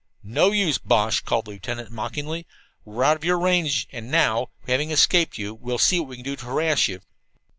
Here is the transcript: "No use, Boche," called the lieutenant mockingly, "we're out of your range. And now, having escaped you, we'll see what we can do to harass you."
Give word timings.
"No 0.23 0.49
use, 0.49 0.79
Boche," 0.79 1.23
called 1.25 1.45
the 1.45 1.51
lieutenant 1.51 1.91
mockingly, 1.91 2.47
"we're 2.85 3.03
out 3.03 3.17
of 3.17 3.23
your 3.23 3.37
range. 3.37 3.87
And 3.91 4.09
now, 4.09 4.47
having 4.65 4.89
escaped 4.89 5.37
you, 5.37 5.53
we'll 5.53 5.77
see 5.77 5.99
what 5.99 6.09
we 6.09 6.15
can 6.15 6.25
do 6.25 6.35
to 6.37 6.45
harass 6.45 6.87
you." 6.87 7.01